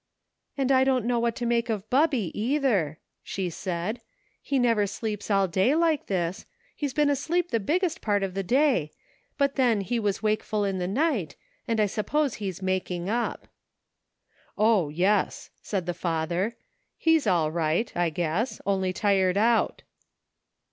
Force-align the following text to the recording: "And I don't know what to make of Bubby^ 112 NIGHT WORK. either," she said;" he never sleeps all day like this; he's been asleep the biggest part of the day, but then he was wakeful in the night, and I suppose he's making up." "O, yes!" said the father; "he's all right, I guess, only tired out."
"And 0.57 0.71
I 0.71 0.83
don't 0.83 1.05
know 1.05 1.19
what 1.19 1.35
to 1.35 1.45
make 1.45 1.69
of 1.69 1.87
Bubby^ 1.91 2.33
112 2.33 2.33
NIGHT 2.33 2.33
WORK. 2.33 2.35
either," 2.73 2.99
she 3.21 3.49
said;" 3.51 4.01
he 4.41 4.57
never 4.57 4.87
sleeps 4.87 5.29
all 5.29 5.47
day 5.47 5.75
like 5.75 6.07
this; 6.07 6.47
he's 6.75 6.95
been 6.95 7.11
asleep 7.11 7.51
the 7.51 7.59
biggest 7.59 8.01
part 8.01 8.23
of 8.23 8.33
the 8.33 8.41
day, 8.41 8.89
but 9.37 9.57
then 9.57 9.81
he 9.81 9.99
was 9.99 10.23
wakeful 10.23 10.65
in 10.65 10.79
the 10.79 10.87
night, 10.87 11.35
and 11.67 11.79
I 11.79 11.85
suppose 11.85 12.33
he's 12.41 12.63
making 12.63 13.11
up." 13.11 13.47
"O, 14.57 14.89
yes!" 14.89 15.51
said 15.61 15.85
the 15.85 15.93
father; 15.93 16.55
"he's 16.97 17.27
all 17.27 17.51
right, 17.51 17.95
I 17.95 18.09
guess, 18.09 18.59
only 18.65 18.93
tired 18.93 19.37
out." 19.37 19.83